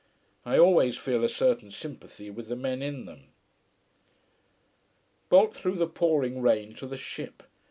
[0.47, 3.25] I always feel a certain sympathy with the men in them.
[5.29, 7.43] Bolt through the pouring rain to the ship.